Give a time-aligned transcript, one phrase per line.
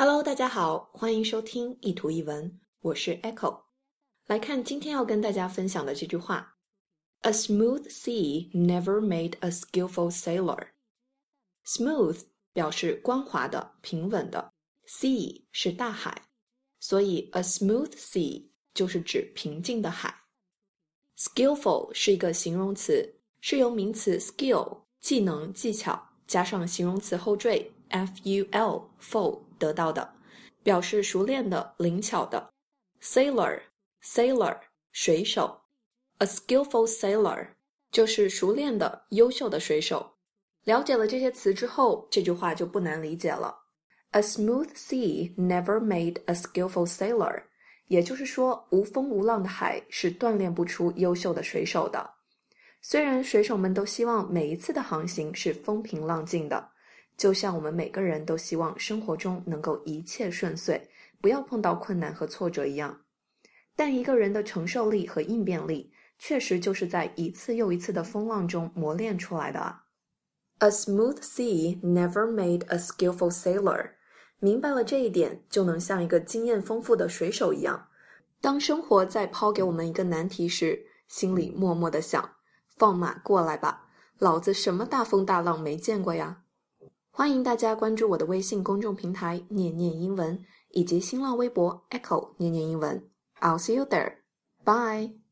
[0.00, 3.62] Hello，大家好，欢迎收听一图一文，我是 Echo。
[4.28, 6.56] 来看今天要跟大家分享的这句话
[7.22, 10.68] ：A smooth sea never made a skillful sailor。
[11.66, 12.20] Smooth
[12.52, 14.52] 表示光滑的、平稳的
[14.86, 16.28] ，sea 是大海，
[16.78, 20.14] 所以 a smooth sea 就是指平静的海。
[21.16, 30.14] Skillful 是一个形容词，是由名词 skill 技能、技巧加上形容词后缀 ful full 得到的，
[30.62, 32.50] 表示熟练的、灵巧的。
[33.02, 34.58] Sailor，sailor，
[34.92, 35.62] 水手。
[36.18, 37.48] A skillful sailor
[37.90, 40.14] 就是熟练的、优秀的水手。
[40.64, 43.56] 了解了这些词之后，这句话就不难理解了。
[44.10, 47.44] A smooth sea never made a skillful sailor，
[47.86, 52.17] 也就是说，无风无浪的海是锻炼不出优秀的水手的。
[52.90, 56.70] 虽然水手们都希望每一次的航行是风平浪静的。
[57.18, 60.80] 就像我们每个人都希望生活中能够一切顺遂，
[61.20, 62.98] 不要碰到困难和挫折一样，
[63.76, 69.84] 但一个人的承受力和应变力，确实就是在一次又一次的风浪中磨练出来的啊。
[70.60, 73.90] A smooth sea never made a skillful sailor。
[74.38, 77.88] 明白了这一点，就能像一个经验丰富的水手一样，
[78.40, 82.26] 当生活在抛给我们一个难题时，心里默默的想：
[82.78, 86.42] 放马过来吧，老子什么大风大浪没见过呀！
[87.10, 93.10] 欢迎大家关注我的微信公众平台“念念英文”以及新浪微博 “Echo 念念英文”。
[93.40, 94.18] I'll see you there.
[94.64, 95.27] Bye.